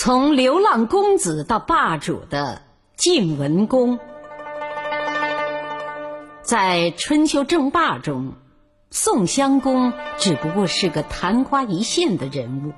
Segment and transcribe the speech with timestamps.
[0.00, 2.62] 从流浪公子到霸主的
[2.96, 3.98] 晋文公，
[6.40, 8.34] 在春秋争霸中，
[8.92, 12.72] 宋襄公只不过是个昙花一现的人物。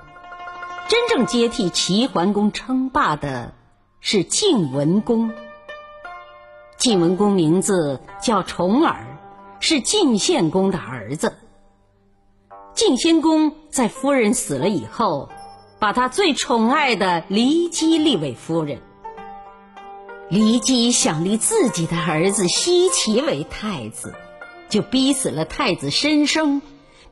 [0.88, 3.52] 真正接替齐桓公称霸的
[4.00, 5.30] 是晋文公。
[6.78, 9.18] 晋文公名字叫重耳，
[9.60, 11.34] 是晋献公的儿子。
[12.72, 15.28] 晋献公在夫人死了以后。
[15.80, 18.82] 把他最宠爱的骊姬立为夫人。
[20.30, 24.14] 骊姬想立自己的儿子奚齐为太子，
[24.68, 26.60] 就逼死了太子申生，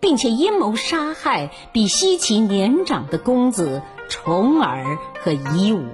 [0.01, 5.89] 并且阴谋杀害比奚齐年长的公子重耳和夷吾。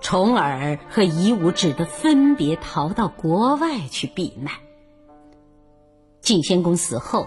[0.00, 4.54] 重耳和夷吾只得分别逃到国外去避难。
[6.20, 7.26] 晋献公死后。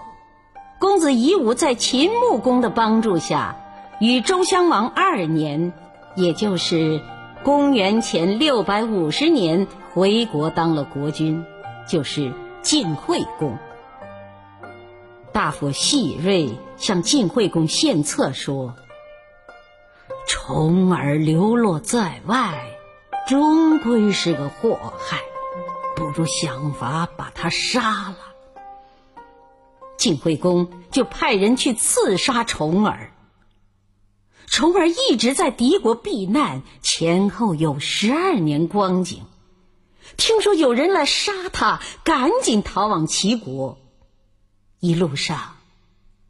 [0.84, 3.56] 公子夷吾在秦穆公的帮助下，
[4.00, 5.72] 与周襄王二年，
[6.14, 7.00] 也就是
[7.42, 11.46] 公元前六百五十年，回国当了国君，
[11.88, 13.56] 就是晋惠公。
[15.32, 18.74] 大夫细瑞向晋惠公献策说
[20.28, 22.52] ：“重耳流落在外，
[23.26, 25.16] 终归是个祸害，
[25.96, 28.16] 不如想法把他杀了。”
[30.04, 33.10] 晋惠公就派人去刺杀重耳。
[34.46, 39.22] 重耳一直在敌国避难，前后有十二年光景。
[40.18, 43.78] 听说有人来杀他，赶紧逃往齐国。
[44.78, 45.56] 一路上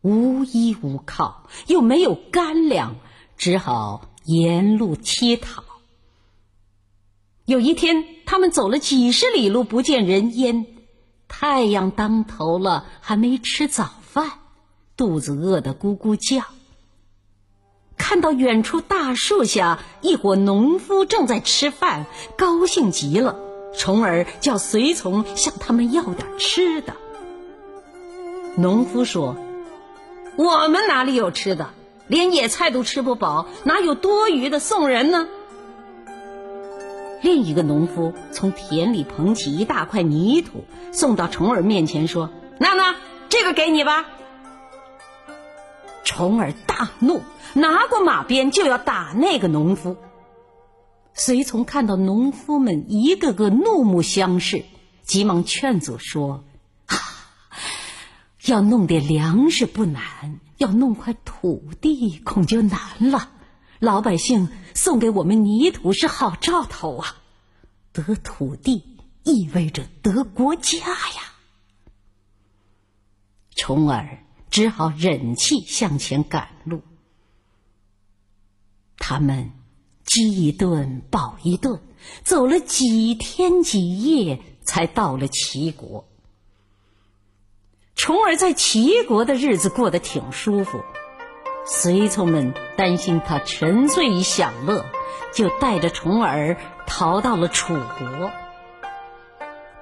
[0.02, 2.94] 无依无靠，又没有干粮，
[3.36, 5.64] 只好沿路乞讨。
[7.44, 10.73] 有一天，他们走了几十里路，不见人烟。
[11.36, 14.30] 太阳当头了，还没吃早饭，
[14.96, 16.44] 肚子饿得咕咕叫。
[17.98, 22.06] 看到远处大树下一伙农夫正在吃饭，
[22.38, 23.36] 高兴极了，
[23.76, 26.94] 从而叫随从向他们要点吃的。
[28.56, 29.36] 农夫说
[30.38, 31.70] ：“我们哪里有吃的？
[32.06, 35.26] 连野菜都吃不饱，哪有多余的送人呢？”
[37.24, 42.28] 另一个农夫从田里捧起一大块泥土，送到重儿面前，说
[42.60, 42.96] ：“娜娜，
[43.30, 44.04] 这个给你吧。”
[46.04, 47.22] 重儿大怒，
[47.54, 49.96] 拿过马鞭就要打那个农夫。
[51.14, 54.66] 随从看到农夫们一个个怒目相视，
[55.02, 56.44] 急忙劝阻说
[56.84, 56.98] ：“啊，
[58.44, 60.02] 要弄点粮食不难，
[60.58, 63.30] 要弄块土地恐就难了。”
[63.80, 67.16] 老百姓送给我们泥土是好兆头啊，
[67.92, 71.34] 得土地意味着得国家呀。
[73.54, 76.82] 重耳只好忍气向前赶路。
[78.96, 79.52] 他们
[80.04, 81.80] 饥一顿饱一顿，
[82.22, 86.08] 走了几天几夜，才到了齐国。
[87.94, 90.82] 重耳在齐国的日子过得挺舒服。
[91.66, 94.84] 随从们担心他沉醉于享乐，
[95.32, 98.30] 就带着重耳逃到了楚国。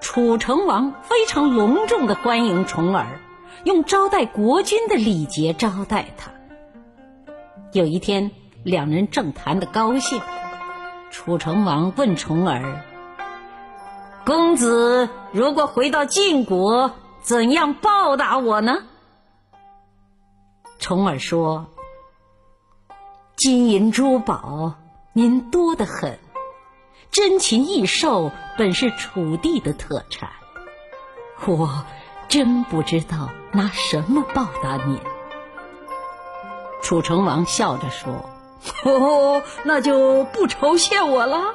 [0.01, 3.21] 楚成王非常隆重的欢迎重耳，
[3.65, 6.31] 用招待国君的礼节招待他。
[7.73, 8.31] 有一天，
[8.63, 10.21] 两人正谈得高兴，
[11.11, 12.83] 楚成王问重耳
[14.25, 18.85] ：“公子如果回到晋国，怎样报答我呢？”
[20.79, 21.67] 重耳说。
[23.37, 24.75] 金银珠宝，
[25.13, 26.19] 您多得很；
[27.11, 30.31] 珍禽异兽本是楚地的特产，
[31.47, 31.85] 我
[32.29, 35.01] 真不知道拿什么报答您。
[36.83, 38.31] 楚成王笑着说
[38.85, 41.55] ：“哦，那就不酬谢我了。”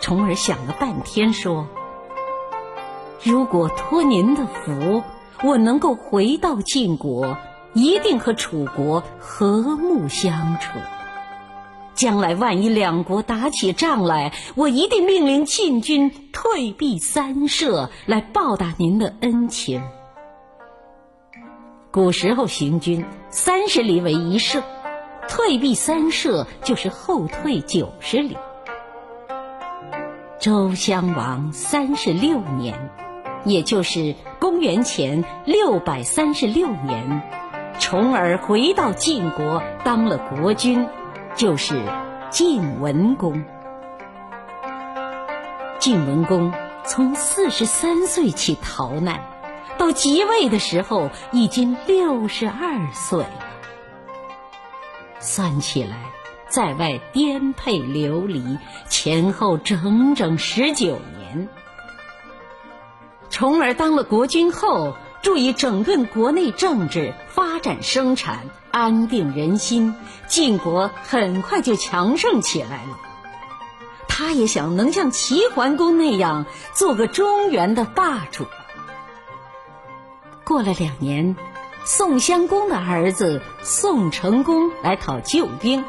[0.00, 1.66] 重耳想了半天说
[3.24, 5.02] ：“如果托您的福，
[5.42, 7.38] 我能够回到晋国。”
[7.74, 10.78] 一定和楚国和睦相处。
[11.94, 19.82] 将来万一两国打起仗来，我一定命令晋军退避三舍，来报答您的恩情。
[21.90, 24.62] 古时候行军三十里为一舍，
[25.28, 28.36] 退避三舍就是后退九十里。
[30.38, 32.90] 周襄王三十六年，
[33.44, 37.37] 也就是公元前六百三十六年。
[37.78, 40.88] 重耳回到晋国，当了国君，
[41.36, 41.80] 就是
[42.28, 43.44] 晋文公。
[45.78, 46.52] 晋文公
[46.84, 49.20] 从四十三岁起逃难，
[49.78, 53.30] 到即位的时候已经六十二岁了。
[55.20, 55.96] 算起来，
[56.48, 58.58] 在外颠沛流离，
[58.88, 61.48] 前后整整十九年。
[63.30, 67.14] 重耳当了国君后，注意整顿国内政治，
[67.58, 69.96] 发展生产，安定人心，
[70.28, 73.00] 晋国很快就强盛起来了。
[74.06, 78.46] 他也想能像齐桓公那样做个中原的霸主。
[80.44, 81.34] 过了两年，
[81.84, 85.84] 宋襄公的儿子宋成公来讨救兵，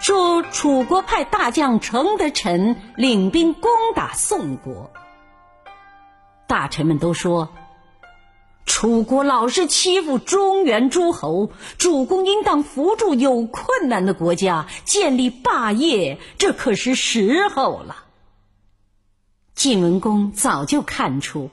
[0.00, 4.90] 说楚国派大将程德臣领兵攻打宋国。
[6.46, 7.50] 大臣们都说，
[8.76, 18.04] 楚国老是欺负中原诸侯，主公应当扶助有困难的国家，建立霸业，这可是时候了。
[19.54, 21.48] 晋文公早就看出，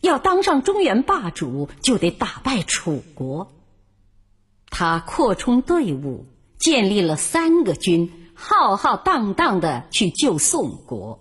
[0.00, 3.52] 要当上中原霸主，就得打败楚国。
[4.70, 6.24] 他扩充队伍，
[6.58, 11.20] 建立了三个军，浩浩荡荡的去救宋国。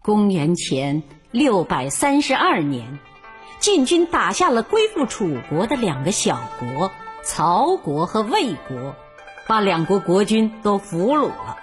[0.00, 1.02] 公元前。
[1.30, 2.98] 六百三十二年，
[3.70, 6.90] 晋军打下了归附楚国的两个小国
[7.22, 8.96] 曹国和魏国，
[9.46, 11.58] 把两国国君都俘虏了。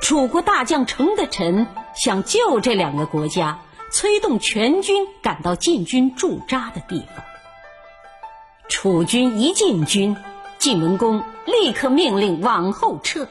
[0.00, 3.60] 楚国大将程德臣想救这两个国家，
[3.92, 7.24] 催动全军赶到晋军驻扎的地方。
[8.68, 10.16] 楚军一进军，
[10.58, 13.28] 晋文公立刻命令往后撤。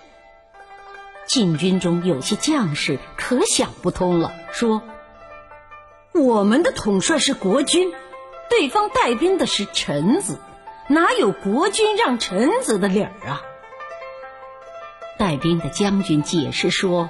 [1.27, 4.81] 晋军中有些将士可想不通了，说
[6.13, 7.91] ：“我们的统帅是国君，
[8.49, 10.37] 对方带兵的是臣子，
[10.87, 13.41] 哪有国君让臣子的理儿啊？”
[15.17, 17.09] 带兵的将军解释说：“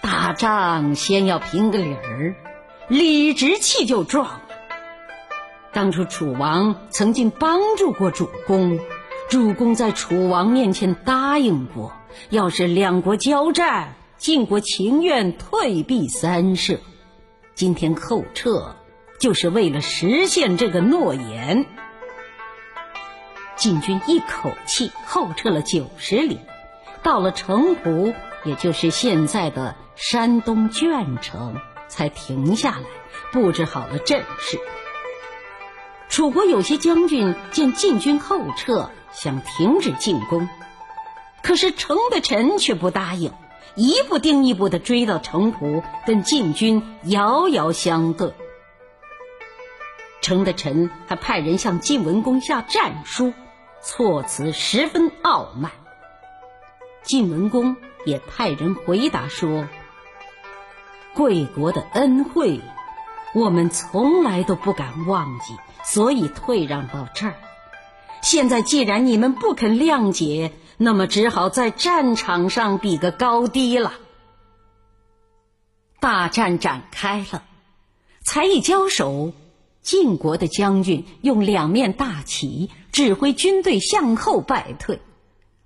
[0.00, 2.36] 打仗先要评个理儿，
[2.86, 4.40] 理直气就壮。
[5.72, 8.78] 当初楚王曾经帮助过主公，
[9.28, 11.92] 主公在楚王面前答应过。”
[12.28, 16.78] 要是两国交战，晋国情愿退避三舍。
[17.54, 18.76] 今天后撤，
[19.18, 21.66] 就是为了实现这个诺言。
[23.56, 26.40] 晋军一口气后撤了九十里，
[27.02, 28.14] 到了城濮，
[28.44, 31.56] 也就是现在的山东鄄城，
[31.88, 32.84] 才停下来，
[33.30, 34.58] 布置好了阵势。
[36.08, 40.48] 楚国有些将军见晋军后撤，想停止进攻。
[41.42, 43.32] 可是程的臣却不答应，
[43.74, 48.34] 一步定一步的追到城濮，跟晋军遥遥相对。
[50.20, 53.32] 程德臣还派人向晋文公下战书，
[53.82, 55.72] 措辞十分傲慢。
[57.02, 59.66] 晋文公也派人回答说
[61.14, 62.60] ：“贵国的恩惠，
[63.34, 67.34] 我们从来都不敢忘记，所以退让到这儿。
[68.20, 73.92] 现在既然你们不肯谅解。”那么只好在战场上比个高低了。
[76.00, 77.44] 大战展开了，
[78.24, 79.32] 才一交手，
[79.80, 85.00] 晋国的将军用两面大旗指挥军队向后败退。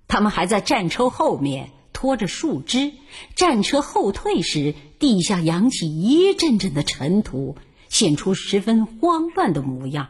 [0.07, 2.93] 他们还在战车后面拖着树枝，
[3.35, 7.57] 战车后退时，地下扬起一阵阵的尘土，
[7.89, 10.09] 显出十分慌乱的模样。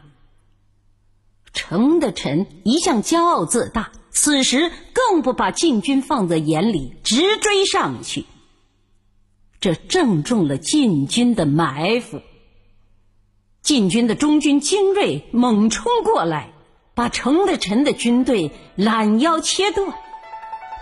[1.54, 3.90] 程的臣一向骄傲自大。
[4.10, 8.24] 此时更不把晋军放在眼里，直追上去。
[9.60, 12.20] 这正中了晋军的埋伏。
[13.62, 16.52] 晋军的中军精锐猛冲过来，
[16.94, 19.92] 把程德臣的军队拦腰切断。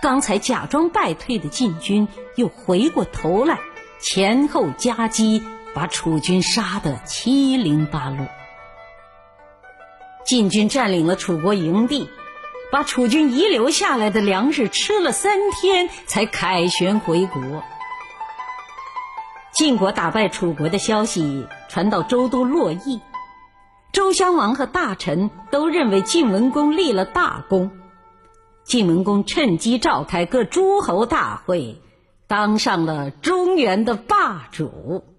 [0.01, 3.59] 刚才假装败退的晋军又回过头来，
[3.99, 5.41] 前后夹击，
[5.73, 8.27] 把楚军杀得七零八落。
[10.23, 12.07] 晋军占领了楚国营地。
[12.69, 17.63] 把楚军遗留下来的粮食吃了三天，才凯旋回国。
[19.53, 23.01] 晋国打败楚国的消息传到周都洛邑，
[23.91, 27.71] 周襄王和大臣都认为晋文公立了大功。
[28.63, 31.81] 晋文公趁机召开各诸侯大会，
[32.27, 35.16] 当上了中原的霸主。